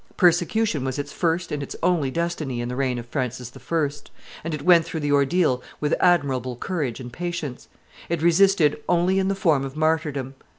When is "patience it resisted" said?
7.13-8.81